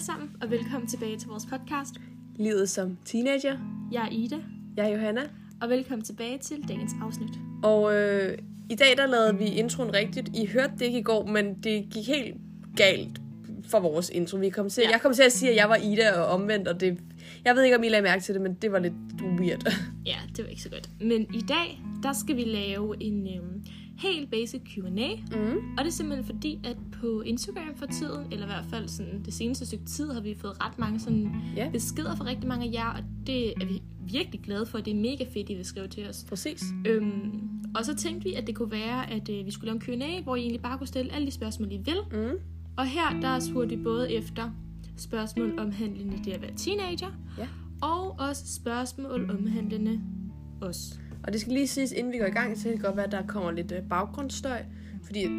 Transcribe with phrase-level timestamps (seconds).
[0.00, 1.94] alle sammen, og velkommen tilbage til vores podcast.
[2.36, 3.58] Livet som teenager.
[3.92, 4.36] Jeg er Ida,
[4.76, 5.20] Jeg er Johanna.
[5.62, 7.28] og velkommen tilbage til dagens afsnit.
[7.62, 8.38] Og øh,
[8.70, 10.28] i dag der lavede vi introen rigtigt.
[10.36, 12.36] I hørte det ikke i går, men det gik helt
[12.76, 13.20] galt
[13.70, 14.36] for vores intro.
[14.38, 14.90] Vi kom til, Ja.
[14.90, 16.98] Jeg kom til at sige, at jeg var Ida og omvendt, og det,
[17.44, 18.94] jeg ved ikke, om I lagde mærke til det, men det var lidt
[19.40, 19.72] weird.
[20.06, 20.90] Ja, det var ikke så godt.
[21.00, 23.64] Men i dag, der skal vi lave en øhm,
[24.00, 24.88] helt basic Q&A.
[25.36, 25.56] Mm.
[25.78, 29.22] Og det er simpelthen fordi, at på Instagram for tiden, eller i hvert fald sådan
[29.24, 31.70] det seneste stykke tid, har vi fået ret mange sådan Ja.
[31.72, 34.78] beskeder fra rigtig mange af jer, og det er vi virkelig glade for.
[34.78, 36.24] Det er mega fedt, I vil skrive til os.
[36.28, 36.62] Præcis.
[36.86, 37.40] Øhm,
[37.74, 40.22] og så tænkte vi, at det kunne være, at øh, vi skulle lave en Q&A,
[40.22, 41.96] hvor I egentlig bare kunne stille alle de spørgsmål, I vil.
[42.12, 42.38] Mm.
[42.76, 44.50] Og her, der spurgte vi både efter
[44.96, 47.46] spørgsmål omhandlende det at være teenager, Ja.
[47.82, 50.00] og også spørgsmål omhandlende
[50.60, 51.00] os.
[51.24, 53.06] Og det skal lige siges, inden vi går i gang, så kan det godt være,
[53.06, 54.58] at der kommer lidt øh, baggrundsstøj,
[55.04, 55.30] fordi at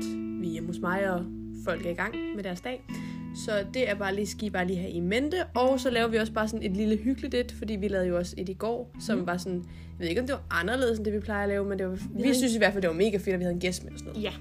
[0.41, 1.25] vi er hjemme hos mig, og
[1.65, 2.83] folk er i gang med deres dag.
[3.45, 5.35] Så det er bare lige, skal I bare lige have i mente.
[5.55, 8.17] Og så laver vi også bare sådan et lille hyggeligt et, fordi vi lavede jo
[8.17, 9.27] også et i går, som Mhm.
[9.27, 9.63] var sådan, jeg
[9.99, 11.97] ved ikke, om det var anderledes end det, vi plejer at lave, men det var,
[12.23, 13.91] vi synes i hvert fald, det var mega fedt, at vi havde en gæst med
[13.93, 14.23] og sådan noget.
[14.23, 14.31] Ja.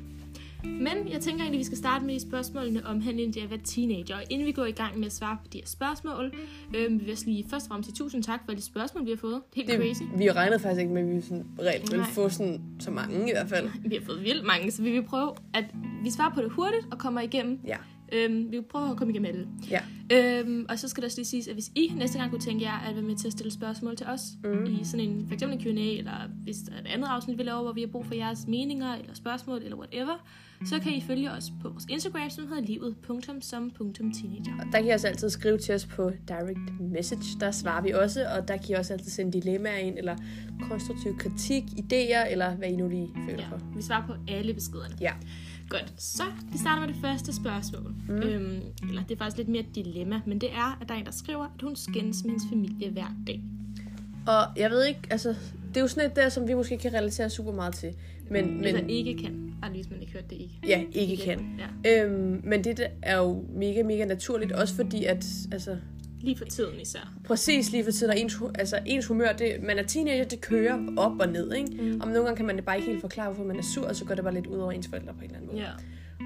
[0.64, 3.58] Men jeg tænker egentlig, at vi skal starte med de spørgsmålene omhandlende det at være
[3.64, 4.16] teenager.
[4.16, 6.32] Og inden vi går i gang med at svare på de her spørgsmål,
[6.76, 9.16] øh, vil jeg lige først og fremmest sige tusind tak for de spørgsmål, vi har
[9.16, 9.40] fået.
[9.54, 10.18] Det er helt Det, crazy.
[10.18, 13.32] vi regnede faktisk ikke med, at vi sådan reelt ville få sådan, så mange i
[13.32, 13.68] hvert fald.
[13.84, 15.64] Vi har fået vildt mange, så vi vil prøve, at
[16.04, 17.58] vi svarer på det hurtigt og kommer igennem.
[17.66, 17.76] Ja.
[18.12, 19.46] Øhm, vi vil prøve at komme igennem alle.
[19.70, 19.80] Ja.
[20.12, 22.64] Øhm, og så skal der også lige siges, at hvis I næste gang kunne tænke
[22.64, 24.64] jer at være med til at stille spørgsmål til os, Mm.
[24.80, 26.12] i sådan en, for eksempel en Q&A, eller
[26.44, 28.94] hvis der er et andet afsnit, vi laver, hvor vi har brug for jeres meninger,
[28.94, 30.24] eller spørgsmål, eller whatever,
[30.64, 34.52] så kan I følge os på vores Instagram, som hedder livet.som.teenager.
[34.60, 37.40] Og der kan I også altid skrive til os på direct message.
[37.40, 40.16] Der svarer vi også, og der kan I også altid sende dilemmaer ind, eller
[40.68, 43.60] konstruktiv kritik, idéer, eller hvad I nu lige føler Ja, for.
[43.76, 44.94] vi svarer på alle beskederne.
[45.00, 45.12] Ja.
[45.70, 47.94] Godt, så vi starter med det første spørgsmål.
[48.08, 48.14] Mm.
[48.14, 50.98] Øhm, eller det er faktisk lidt mere et dilemma, men det er, at der er
[50.98, 53.42] en, der skriver, at hun skændes med hendes familie hver dag.
[54.26, 55.28] Og jeg ved ikke, altså,
[55.68, 57.94] det er jo sådan et der, som vi måske kan relatere super meget til.
[58.30, 59.54] Men, Men, eller men ikke kan.
[59.60, 60.54] Bare lige, hvis man ikke hørte det ikke.
[60.66, 61.60] ja, ikke kan.
[61.84, 62.04] Ja.
[62.04, 65.76] Øhm, men det er jo mega, mega naturligt, også fordi at, altså,
[66.20, 67.12] Lige for tiden især.
[67.24, 70.78] præcis lige for tiden, er ens, altså, ens humør, det, man er teenager, det kører
[70.96, 71.70] op og ned, ikke?
[71.82, 72.00] Mm.
[72.00, 73.96] Og nogle gange kan man det bare ikke helt forklare, hvorfor man er sur, og
[73.96, 75.62] så går det bare lidt ud over ens forældre på en eller anden måde.
[75.62, 75.70] Ja.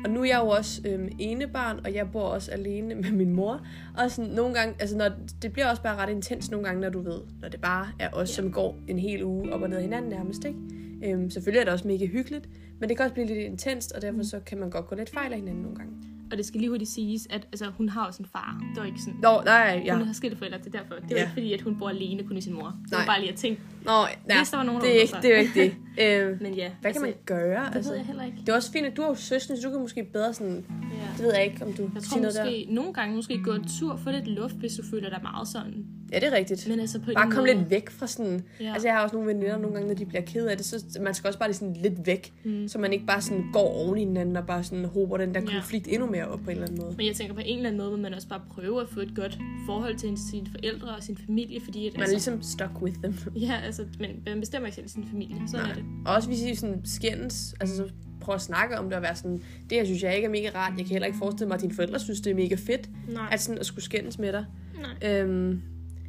[0.04, 3.32] Og nu er jeg jo også øhm, enebarn, og jeg bor også alene med min
[3.32, 3.66] mor.
[3.96, 5.10] Og sådan nogle gange, altså når,
[5.42, 8.08] det bliver også bare ret intens nogle gange, når du ved, når det bare er
[8.12, 8.34] os, Ja.
[8.34, 10.58] som går en hel uge op og ned hinanden nærmest, ikke?
[11.04, 12.48] Øhm, selvfølgelig er det også mega hyggeligt,
[12.80, 15.10] men det kan også blive lidt intenst, og derfor så kan man godt gå lidt
[15.10, 15.92] fejl af hinanden nogle gange.
[16.34, 18.56] Og det skal lige hurtigt siges, at altså, hun har også en far.
[18.74, 19.20] Det var ikke sådan...
[19.22, 19.96] Nå, nej, ja.
[19.96, 20.94] Hun har skilte forældre, det er derfor.
[20.94, 21.20] Det var Ja.
[21.22, 22.66] ikke fordi, at hun bor alene kun i sin mor.
[22.84, 23.06] Det var Nej.
[23.06, 23.60] bare lige at tænke.
[23.84, 23.92] Nå,
[24.30, 25.74] ja, Hvis der var nogen, der det er, ikke, det er jo ikke det.
[26.30, 27.70] øhm, Men ja, hvad kan man gøre?
[27.74, 28.36] Det ved jeg heller ikke.
[28.40, 30.64] det er også fint, at du har jo søskende, så du kan måske bedre sådan...
[30.70, 31.08] Ja.
[31.16, 32.44] Det ved jeg ikke, om du Jeg tror noget der.
[32.44, 35.48] måske, nogle gange måske gå en tur, få lidt luft, hvis du føler dig meget
[35.48, 35.86] sådan.
[36.12, 36.68] Ja, det er rigtigt.
[36.68, 38.44] Men altså på Bare kom måde- lidt væk fra sådan...
[38.60, 38.72] Ja.
[38.72, 40.98] Altså, jeg har også nogle veninder, nogle gange, når de bliver ked af det, så
[41.00, 42.68] man skal også bare lige sådan lidt væk, Mm.
[42.68, 45.40] så man ikke bare sådan går oven i hinanden og bare sådan håber den der
[45.40, 45.46] Ja.
[45.46, 46.94] konflikt endnu mere op på en eller anden måde.
[46.96, 49.00] Men jeg tænker på en eller anden måde, må man også bare prøve at få
[49.00, 52.82] et godt forhold til sine forældre og sin familie, fordi at, Man er ligesom stuck
[52.82, 53.14] with them.
[53.46, 55.36] Ja, altså, men man bestemmer ikke selv sin familie.
[55.46, 55.84] Sådan er det.
[56.06, 57.90] Og også hvis I sådan skændes, altså så
[58.20, 60.50] prøv at snakke om det og være sådan, det her synes jeg ikke er mega
[60.54, 60.72] rart.
[60.78, 63.28] Jeg kan heller ikke forestille mig, at dine forældre synes, det er mega fedt, Nej.
[63.32, 64.44] at, sådan, at skulle skændes med dig.
[65.00, 65.20] Nej.
[65.20, 65.62] Øhm,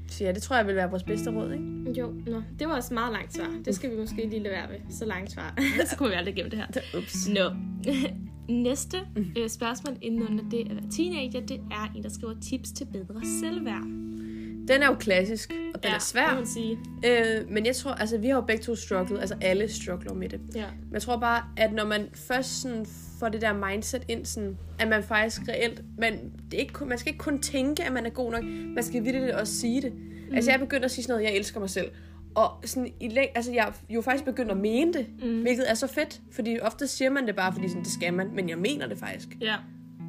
[0.07, 1.99] så ja, det tror jeg vil være vores bedste råd, ikke?
[1.99, 2.41] Jo, nå.
[2.59, 3.53] Det var også meget langt svar.
[3.65, 4.77] Det skal vi måske lige lade være ved.
[4.89, 5.57] Så langt svar.
[5.89, 6.97] så kunne vi aldrig gennem det her.
[6.97, 7.29] Ups.
[7.29, 7.51] Nå.
[8.63, 8.97] Næste
[9.37, 12.85] øh, spørgsmål inden under det at være teenager, det er en, der skriver tips til
[12.85, 13.83] bedre selvværd.
[14.67, 16.35] Den er jo klassisk, og den er kan svær.
[16.35, 16.77] man sige.
[17.05, 20.29] Øh, men jeg tror, altså vi har jo begge to strugglet, altså alle struggler med
[20.29, 20.39] det.
[20.55, 20.65] Ja.
[20.83, 22.85] Men jeg tror bare, at når man først sådan
[23.19, 26.13] får det der mindset ind, sådan, at man faktisk reelt, man,
[26.51, 28.43] det er ikke, man skal ikke kun tænke, at man er god nok,
[28.75, 29.93] man skal virkelig også sige det.
[29.93, 30.35] Mm.
[30.35, 31.91] Altså jeg er begyndt at sige sådan noget, jeg elsker mig selv.
[32.35, 35.41] Og sådan i læng, altså jeg er jo faktisk begyndt at mene det, mm.
[35.41, 38.29] hvilket er så fedt, fordi ofte siger man det bare, fordi sådan, det skal man,
[38.33, 39.55] men jeg mener det faktisk, Ja.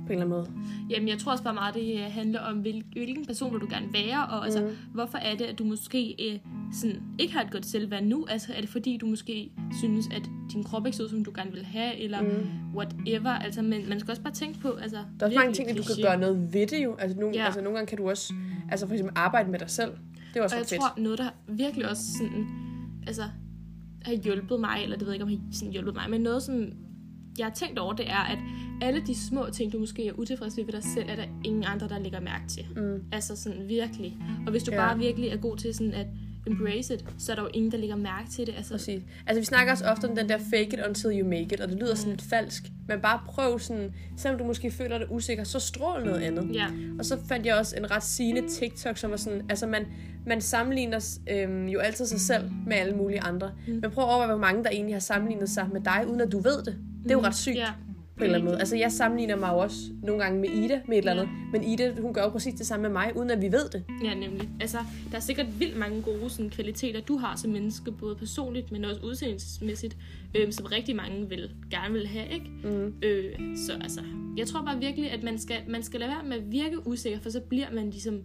[0.06, 0.67] På en eller anden måde.
[0.91, 3.67] Jamen, jeg tror også bare meget, det øh, handler om, hvil, hvilken person vil du
[3.70, 4.70] gerne være, og altså, Mhm.
[4.93, 6.38] hvorfor er det, at du måske øh,
[6.73, 8.26] sådan, ikke har et godt selvværd nu?
[8.29, 10.23] Altså, er det fordi, du måske synes, at
[10.53, 12.29] din krop ikke ser ud, som du gerne vil have, eller Mm.
[12.76, 13.31] whatever?
[13.31, 14.97] Altså, men man skal også bare tænke på, altså...
[14.97, 16.97] Der er også mange ting, at du kan gøre noget ved det jo.
[16.99, 17.44] Altså nogle, Ja.
[17.44, 18.35] altså nogle gange kan du også,
[18.70, 19.91] altså for eksempel arbejde med dig selv.
[20.35, 20.81] Det er også Og jeg fedt.
[20.81, 22.47] tror, noget, der virkelig også sådan,
[23.06, 23.23] altså,
[24.05, 26.43] har hjulpet mig, eller det ved jeg ikke, om har sådan hjulpet mig, men noget,
[26.43, 26.55] som
[27.38, 28.38] jeg har tænkt over, det er, at
[28.82, 31.64] alle de små ting, du måske er utilfreds ved ved dig selv, er der ingen
[31.67, 32.67] andre, der lægger mærke til.
[32.76, 33.02] Mm.
[33.12, 34.17] Altså sådan virkelig.
[34.46, 34.76] Og hvis du Ja.
[34.76, 36.06] bare virkelig er god til sådan at
[36.46, 38.55] embrace it, så er der jo ingen, der lægger mærke til det.
[38.56, 39.02] Altså, Præcis.
[39.26, 41.69] Altså, vi snakker også ofte om den der fake it until you make it, og
[41.69, 42.62] det lyder sådan lidt falsk.
[42.88, 46.55] Men bare prøv sådan, selvom du måske føler dig usikker, så strål noget andet.
[46.55, 46.67] ja,
[46.99, 49.87] Og så fandt jeg også en ret sigende TikTok, som var sådan, altså man,
[50.26, 53.50] man sammenligner øhm, jo altid sig selv med alle mulige andre.
[53.67, 53.72] Mm.
[53.72, 56.32] Men prøv at overveje, hvor mange der egentlig har sammenlignet sig med dig, uden at
[56.32, 56.76] du ved det.
[57.02, 57.56] Det er jo ret sygt.
[57.56, 57.69] ja.
[58.17, 58.59] På en eller anden måde.
[58.59, 61.25] Altså, jeg sammenligner mig jo også nogle gange med Ida med et eller andet.
[61.25, 61.29] Ja.
[61.53, 63.85] Men Ida, hun gør jo præcis det samme med mig, uden at vi ved det.
[64.05, 64.49] Ja, nemlig.
[64.61, 64.79] Altså,
[65.11, 68.85] der er sikkert vildt mange gode sådan, kvaliteter, du har som menneske, både personligt, men
[68.85, 69.97] også udseendelsesmæssigt,
[70.35, 72.51] øhm, som rigtig mange vil, gerne vil have, ikke?
[72.65, 72.95] Mm.
[73.03, 74.01] Øh, så altså,
[74.37, 77.19] jeg tror bare virkelig, at man skal, man skal lade være med at virke usikker,
[77.21, 78.23] for så bliver man ligesom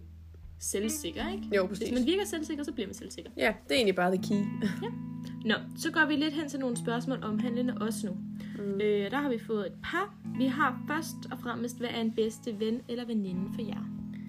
[0.60, 1.56] selvsikker, ikke?
[1.56, 1.88] Jo, præcis.
[1.88, 3.30] Hvis man virker selvsikker, så bliver man selvsikker.
[3.36, 4.44] Ja, det er egentlig bare the key.
[5.44, 8.10] Nå, så går vi lidt hen til nogle spørgsmål omhandlende os nu.
[8.58, 8.80] Mm.
[8.80, 10.14] Øh, der har vi fået et par.
[10.38, 13.88] Vi har først og fremmest, hvad er en bedste ven eller veninde for jer?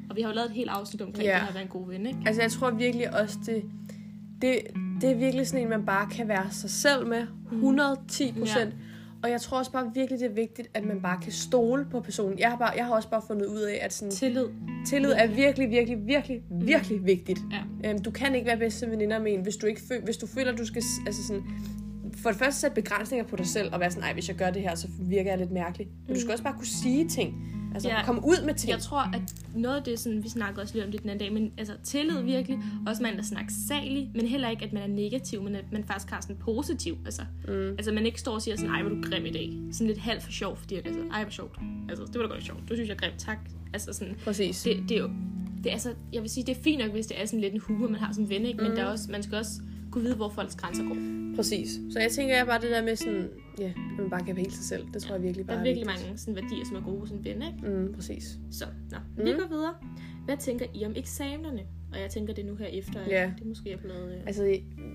[0.10, 1.44] Og vi har jo lavet et helt afsnit omkring Ja.
[1.48, 2.20] det være en god ven, ikke?
[2.26, 3.64] Altså, jeg tror virkelig også, det,
[4.42, 4.60] det,
[5.02, 7.28] det er virkelig sådan en, man bare kan være sig selv med.
[7.52, 8.74] 110 procent.
[8.74, 8.78] Ja.
[9.24, 12.00] Og jeg tror også bare virkelig, det er vigtigt, at man bare kan stole på
[12.00, 12.40] personen.
[12.40, 14.46] Jeg har, bare, jeg har også bare fundet ud af, at sådan, Tillid.
[14.88, 17.40] tillid er virkelig, virkelig, virkelig, virkelig vigtigt.
[17.84, 17.90] Ja.
[17.90, 20.28] Øhm, du kan ikke være bedste veninder med en, hvis du, ikke føl- hvis du
[20.28, 21.44] føler, at du skal altså sådan,
[22.18, 24.50] for det første sætte begrænsninger på dig selv, og være sådan, ej, hvis jeg gør
[24.50, 25.88] det her, så virker jeg lidt mærkelig.
[26.08, 27.36] Men du skal også bare kunne sige ting.
[27.74, 28.06] Altså, Ja.
[28.06, 28.72] komme ud med ting.
[28.72, 29.22] Jeg tror, at
[29.56, 31.74] noget af det, sådan, vi snakker også lidt om det den anden dag, men altså
[31.84, 35.66] tillid virkelig, også man er snaksalig, men heller ikke, at man er negativ, men at
[35.72, 36.98] man faktisk har sådan positiv.
[37.06, 37.54] Altså, Mm.
[37.54, 39.54] altså man ikke står og siger sådan, ej, hvor du grim i dag.
[39.72, 41.60] Sådan lidt halvt for sjov, fordi at, altså, ej, hvor sjovt.
[41.90, 42.70] Altså, det var da godt sjovt.
[42.70, 43.38] Du synes, jeg er grim, tak.
[43.74, 44.62] Altså sådan, Præcis.
[44.64, 45.10] det, det er jo,
[45.58, 47.54] det er altså, jeg vil sige, det er fint nok, hvis det er sådan lidt
[47.54, 48.62] en humor, man har som ven, ikke?
[48.62, 48.76] Men Mm.
[48.76, 49.52] der er også, man skal også
[49.94, 50.98] kunne vide, hvor folks grænser går.
[51.36, 51.70] Præcis.
[51.94, 53.30] Så jeg tænker jeg bare det der med sådan,
[53.60, 54.84] ja, at man bare kan være helt sig selv.
[54.94, 57.18] Det tror jeg virkelig Der bare er virkelig mange sådan, værdier, som er gode som
[57.26, 57.68] ven, ikke?
[57.78, 58.38] Mm, præcis.
[58.52, 59.38] Så, nå, vi Mm.
[59.40, 59.74] går videre.
[60.26, 61.60] Hvad tænker I om eksamenerne?
[61.94, 63.32] Og jeg tænker det nu her efter, at Ja.
[63.40, 64.16] det måske er blevet...
[64.16, 64.22] Øh...
[64.28, 64.44] Altså,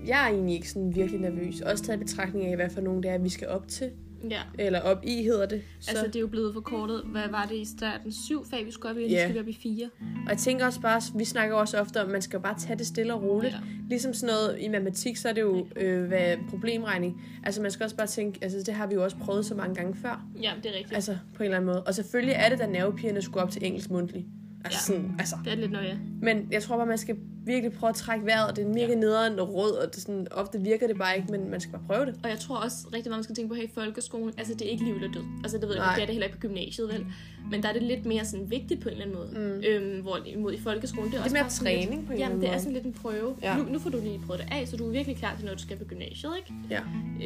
[0.07, 1.61] jeg er egentlig ikke sådan virkelig nervøs.
[1.61, 3.91] Også taget i betragtning af, hvad for nogen det er, vi skal op til.
[4.29, 5.61] Ja, Eller op i, hedder det.
[5.79, 5.89] Så.
[5.91, 7.01] altså det er jo blevet forkortet.
[7.05, 8.11] Hvad var det i starten?
[8.11, 9.23] Syv fag, vi skulle op i, og nu Ja.
[9.23, 9.89] skal vi op i fire.
[10.01, 12.77] Og jeg tænker også bare, vi snakker også ofte om, at man skal bare tage
[12.79, 13.53] det stille og roligt.
[13.53, 13.59] Ja.
[13.89, 17.21] Ligesom sådan noget i matematik, så er det jo øh, hvad, problemregning.
[17.43, 19.75] Altså man skal også bare tænke, altså det har vi jo også prøvet så mange
[19.75, 20.25] gange før.
[20.41, 20.93] Ja, det er rigtigt.
[20.95, 21.83] Altså på en eller anden måde.
[21.83, 24.25] Og selvfølgelig er det da nervepigerne skulle op til engelsk mundtlig.
[24.65, 24.97] Altså, Ja.
[24.97, 25.35] sådan, altså.
[25.45, 25.97] Det er lidt noget, ja.
[26.21, 27.15] Men jeg tror bare, man skal
[27.53, 28.95] virkelig prøve at trække vejret, og det er mega Ja.
[28.95, 32.05] nederen råd, og det sådan, ofte virker det bare ikke, men man skal bare prøve
[32.05, 32.15] det.
[32.23, 34.33] Og jeg tror også rigtig meget, man skal tænke på her i folkeskolen.
[34.37, 35.23] Altså, det er ikke liv eller død.
[35.43, 37.05] Altså, det ved jeg det er det heller ikke på gymnasiet, vel?
[37.51, 39.53] Men der er det lidt mere sådan vigtigt på en eller anden måde.
[39.55, 39.63] Mm.
[39.67, 42.11] Øhm, hvor imod i folkeskolen, det er Det er også mere sådan lidt- træning på
[42.11, 43.35] en eller Jamen, anden det er sådan lidt en prøve.
[43.41, 43.57] Ja.
[43.57, 45.53] Nu, nu får du lige prøvet det af, så du er virkelig klar til, når
[45.53, 46.53] du skal på gymnasiet, ikke?
[46.69, 46.79] Ja.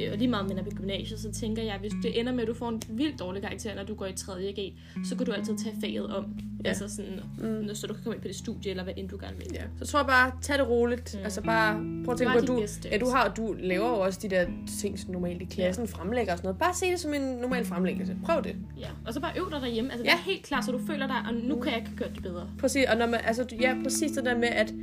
[0.06, 2.42] Øh, og lige meget, men er på gymnasiet, så tænker jeg, hvis det ender med,
[2.42, 4.54] at du får en vildt dårlig karakter, når du går i 3.
[4.60, 4.74] G,
[5.08, 6.26] så kan du altid tage faget om.
[6.64, 6.70] Ja.
[6.70, 7.76] Altså sådan, Mm.
[7.76, 9.48] så du kan komme ind på det studie, eller hvad end du gerne vil.
[9.54, 9.64] Ja.
[9.80, 11.14] Så tror jeg bare, tag det roligt.
[11.14, 11.20] Mm.
[11.20, 11.24] Mm.
[11.24, 11.74] Altså bare,
[12.06, 14.46] prøv at tænke på, at du, ja, du, har, du laver jo også de der
[14.80, 16.60] ting, som normalt i klassen, fremlægger og sådan noget.
[16.60, 18.18] Bare se det som en normal fremlæggelse.
[18.26, 18.56] Prøv det.
[18.80, 18.88] Ja.
[19.06, 19.92] Og så bare øv dig derhjemme.
[19.92, 20.12] Altså, Ja.
[20.12, 22.48] det er helt klart, så du føler dig, og nu kan jeg gøre det bedre.
[22.60, 24.74] Præcis, og når man, altså, ja, præcis det der med, at,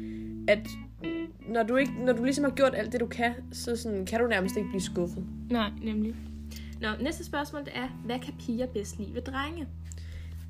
[0.49, 0.69] at
[1.49, 4.21] når du, ikke, når du ligesom har gjort alt det, du kan, så sådan, kan
[4.21, 5.25] du nærmest ikke blive skuffet.
[5.51, 6.15] Nej, nemlig.
[6.81, 9.67] Nå, næste spørgsmål det er, hvad kan piger bedst lide ved drenge?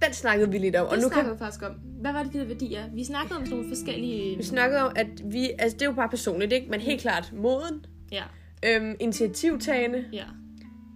[0.07, 0.87] Den snakkede vi lidt om.
[0.87, 1.73] Og det nu snakker kan, vi faktisk om.
[2.01, 2.83] Hvad var det, de der værdier?
[2.95, 4.37] Vi snakkede om sådan nogle forskellige...
[4.37, 6.71] vi snakkede om, at vi, altså det er jo bare personligt, ikke?
[6.71, 8.23] Men helt klart moden, Ja,
[8.67, 10.25] øhm, initiativtagende, ja.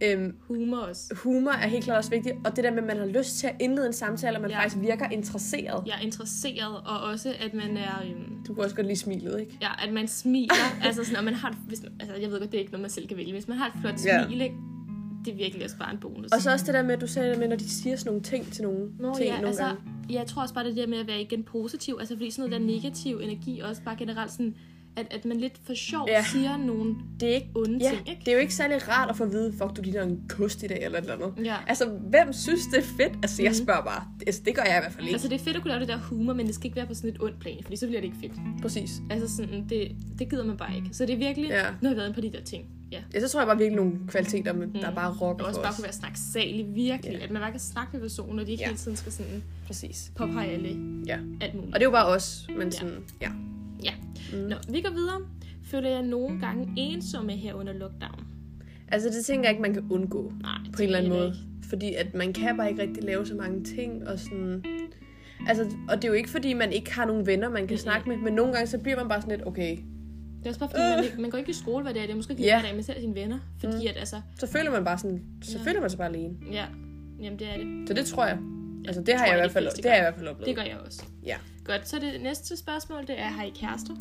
[0.05, 1.15] øhm, Humor også.
[1.23, 3.47] humor er helt klart også vigtigt, og det der med, at man har lyst til
[3.47, 4.57] at indlede en samtale, og man Ja.
[4.57, 4.63] ja.
[4.63, 5.85] faktisk virker interesseret.
[5.93, 8.03] Er interesseret, og også, at man er...
[8.05, 9.59] Øhm, Du kan også godt lide smilet, ikke?
[9.63, 10.55] ja, at man smiler.
[10.85, 12.91] altså sådan, og man har hvis altså, jeg ved godt, det er ikke noget, man
[12.91, 13.33] selv kan vælge.
[13.33, 14.27] Hvis man har et flot Ja.
[14.27, 14.55] smil, ikke?
[15.25, 16.33] Det er virkelig også bare en bonus.
[16.33, 18.11] Og så også det der med, at du sagde det med, når de siger sådan
[18.11, 19.81] nogle ting til nogle Nå, ting ja, nogle altså, gange.
[20.11, 22.61] jeg tror også bare, det der med at være igen positiv, altså fordi sådan noget
[22.61, 24.57] der negativ energi også bare generelt sådan,
[24.97, 26.25] at, at man lidt for sjov Ja.
[26.33, 28.21] siger nogle Det er ikke, onde ja, ting, ikke?
[28.21, 30.63] det er jo ikke særlig rart at få at vide, fuck, du ligner en kost
[30.63, 31.45] i dag, eller et eller andet.
[31.47, 31.57] Ja.
[31.67, 33.13] Altså, hvem synes, det er fedt?
[33.23, 33.65] Altså, jeg Mhm.
[33.65, 34.05] spørger bare.
[34.27, 35.15] Altså, det gør jeg i hvert fald ikke.
[35.15, 36.87] Altså det er fedt at kunne lave det der humor, men det skal ikke være
[36.87, 38.33] på sådan et ondt plan, fordi så bliver det ikke fedt.
[38.63, 38.91] Præcis.
[39.11, 40.89] Altså sådan, det, det gider man bare ikke.
[40.93, 41.63] Så det er virkelig, Ja.
[41.63, 42.65] nu har jeg været inde på de der ting.
[42.93, 43.01] Ja.
[43.15, 45.75] Ja, så tror jeg bare virkelig nogle kvaliteter, der bare rocker Og for også bare
[45.75, 47.13] kunne være snaksalig, virkelig.
[47.19, 47.25] Ja.
[47.25, 48.69] At man bare kan snakke med personen, og de ikke Ja.
[48.69, 50.13] hele tiden skal sådan Præcis.
[50.17, 50.69] påpege alle
[51.07, 51.19] Ja.
[51.41, 51.75] alt muligt.
[51.75, 53.27] Og det er jo bare os, men sådan, ja.
[53.27, 53.33] Ja.
[54.35, 54.49] Mm.
[54.49, 55.21] Nå, vi går videre.
[55.65, 58.25] Føler jeg nogle gange ensomme her under lockdown?
[58.89, 60.33] Altså, det tænker jeg ikke, man kan undgå.
[60.43, 61.35] Nej, på en eller anden det måde.
[61.69, 64.65] Fordi at man kan bare ikke rigtig lave så mange ting, og sådan...
[65.49, 67.77] Altså, og det er jo ikke, fordi man ikke har nogen venner, man kan Mm-mm.
[67.79, 70.61] snakke med, men nogle gange så bliver man bare sådan lidt, okay, Det er også
[70.61, 72.03] bare fordi, man, ikke, man går ikke i skole hver dag.
[72.03, 72.61] Det er måske ikke Ja.
[72.61, 73.39] hver dag, man ser sine venner.
[73.61, 75.71] Fordi at altså, så føler man bare sådan, så Ja.
[75.71, 76.35] føler man sig bare alene.
[76.53, 76.65] ja,
[77.23, 77.89] jamen det er det.
[77.89, 78.39] Så det tror jeg.
[78.87, 80.29] Altså, det har tror jeg i hvert fald, fleste det har jeg i hvert fald
[80.29, 80.47] oplevet.
[80.47, 81.05] Det gør jeg også.
[81.27, 81.37] Ja.
[81.65, 83.95] Godt, så det næste spørgsmål, det er, har I kærester?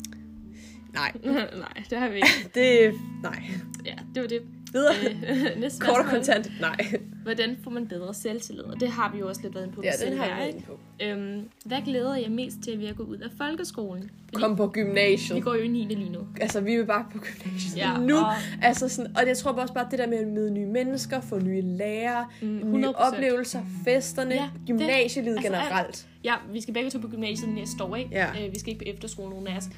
[0.94, 1.12] Nej.
[1.64, 2.28] Nej, det har vi ikke.
[2.54, 2.92] Det...
[3.22, 3.42] Nej.
[3.86, 4.40] Ja, det var det.
[4.72, 4.94] Videre.
[5.28, 6.52] Øh, næste Kort og kontant.
[6.60, 6.76] Nej.
[7.22, 8.62] Hvordan får man bedre selvtillid?
[8.64, 9.82] Og det har vi jo også lidt været inde på.
[9.84, 10.78] Ja, den har her, på.
[11.02, 14.10] Øhm, hvad glæder jeg mest til at gå ud af folkeskolen?
[14.32, 15.44] Fordi Kom på Vi gymnasiet.
[15.44, 15.84] går jo i 9.
[15.84, 16.18] lige nu.
[16.40, 18.16] Altså, vi vil bare på gymnasiet Ja, nu.
[18.16, 18.32] og-
[18.62, 21.38] Altså sådan, og jeg tror også bare, det der med at møde nye mennesker, få
[21.38, 22.94] nye lærere, Mm, nye 100%.
[22.96, 26.06] oplevelser, festerne, Ja, det- gymnasielivet altså alt.
[26.24, 28.10] Ja, vi skal begge to på gymnasiet næste år, ikke?
[28.12, 28.46] Ja.
[28.46, 29.68] Øh, vi skal ikke på efterskole, nogen af os.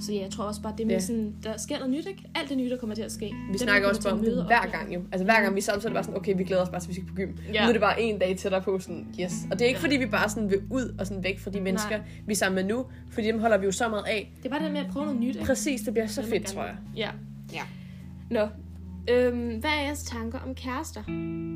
[0.00, 1.00] Så ja, jeg tror også bare, det med Ja.
[1.00, 2.22] sådan, der sker noget nyt, ikke?
[2.34, 3.26] Alt det nye, der kommer til at ske.
[3.26, 5.02] Vi der snakker også om det hver gang jo.
[5.12, 6.80] Altså hver gang vi sammen, så er det bare sådan, okay, vi glæder os bare
[6.80, 7.28] til, vi skal på gym.
[7.52, 7.62] Ja.
[7.62, 9.32] Nu er det bare en dag tættere på, sådan, yes.
[9.50, 11.60] Og det er ikke fordi, vi bare sådan vil ud og sådan væk fra de
[11.60, 12.06] mennesker, Nej.
[12.26, 14.32] vi er sammen med nu, fordi dem holder vi jo så meget af.
[14.36, 15.46] Det er bare det med at prøve noget nyt, ikke?
[15.46, 16.76] Præcis, det bliver så man fedt, tror jeg.
[16.96, 17.10] Ja.
[17.52, 17.62] Ja.
[18.30, 18.48] Nå.
[19.10, 21.02] Øhm, hvad er jeres tanker om kærester?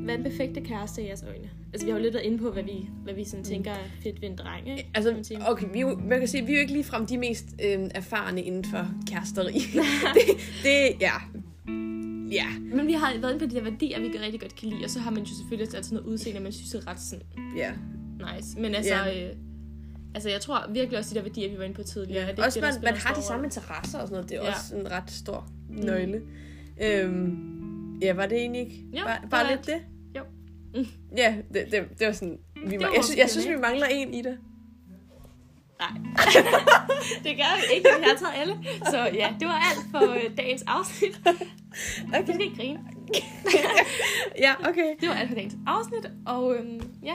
[0.03, 1.49] Hvad er den perfekte kæreste i jeres øjne?
[1.73, 3.83] Altså, vi har jo lidt været inde på, hvad vi, hvad vi sådan tænker er
[4.03, 4.83] fedt ved en dreng, ikke?
[4.83, 5.49] Man Altså, sige.
[5.49, 7.79] okay, vi er jo, man kan sige, vi er jo ikke ligefrem de mest øh,
[7.95, 9.53] erfarne inden for kæresteri.
[10.15, 11.11] det, det, ja.
[12.31, 12.45] Ja.
[12.75, 14.83] Men vi har været inde på de der værdier, vi kan rigtig godt kan lide,
[14.83, 17.25] og så har man jo selvfølgelig også altid noget udseende, man synes er ret sådan
[17.57, 17.71] Ja.
[18.35, 18.59] nice.
[18.59, 19.27] Men altså, Ja.
[19.29, 19.35] øh,
[20.15, 22.23] altså jeg tror virkelig også, de der værdier, vi var inde på tidligere.
[22.23, 22.29] ja.
[22.29, 24.29] at det er Også det, man, man har de samme interesser og sådan noget.
[24.29, 24.49] Det er Ja.
[24.53, 26.17] også en ret stor nøgle.
[26.19, 26.25] Mm.
[26.81, 29.81] Øhm, ja, var det egentlig ikke Jo, bare, det bare lidt det?
[30.17, 30.21] Jo.
[31.17, 32.37] Ja, det, det, det var sådan...
[32.67, 34.37] Vi, var jeg, synes, jeg synes, vi mangler en i det.
[35.79, 35.89] Nej.
[37.23, 38.55] det gør vi ikke, vi har taget alle.
[38.89, 41.21] Så ja, det var alt for øh, dagens afsnit.
[42.07, 42.27] Okay.
[42.27, 42.79] Du skal ikke grine.
[44.39, 44.95] Ja, okay.
[45.01, 47.13] Det var alt for dagens afsnit, og øhm, ja.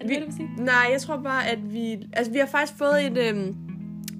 [0.00, 0.48] Er det Vi- det, du vil sige?
[0.58, 1.96] Nej, jeg tror bare, at vi...
[2.12, 3.56] Altså, vi har faktisk fået et, øhm,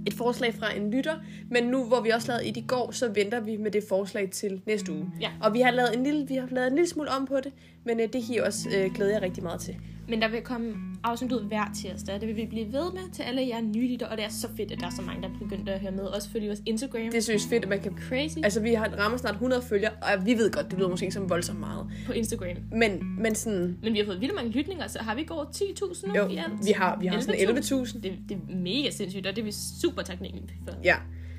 [0.06, 1.14] et forslag fra en lytter,
[1.50, 4.30] men nu, hvor vi også lavede et i går, så venter vi med det forslag
[4.30, 5.11] til næste uge.
[5.20, 5.30] Ja.
[5.42, 7.52] Og vi har lavet en lille, vi har lavet en lille smule om på det,
[7.84, 9.76] men øh, det kan I også øh, glæde jer rigtig meget til.
[10.08, 13.23] Men der vil komme afsnit ud hver tirsdag, det vil vi blive ved med til
[13.23, 15.28] alle jer nye lytter, og det er så fedt, at der er så mange, der
[15.28, 16.04] er begyndt at høre med.
[16.04, 17.11] Også følge vores Instagram.
[17.12, 17.92] Det synes fedt, at man kan...
[18.08, 21.04] crazy Altså, vi har rammer snart 100 følgere, og vi ved godt, det lyder måske
[21.04, 21.87] ikke som voldsomt meget.
[22.06, 22.56] på Instagram.
[22.73, 23.78] Men, men sådan...
[23.82, 26.28] Men vi har fået vildt mange lytninger, så har vi ikke over 10.000 nu Jo,
[26.28, 26.66] i alt?
[26.66, 28.00] vi har, vi har sådan 11.000.
[28.00, 30.75] Det, det er mega sindssygt, og det er vi super taknemmelige for.
[30.84, 30.96] Ja.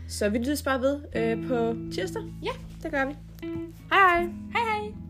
[0.07, 2.21] Så vi lyttes bare ved øh, på tirsdag.
[2.43, 2.51] Ja.
[2.83, 3.13] Det gør vi.
[3.91, 4.21] Hej hej.
[4.51, 5.04] Hej hej!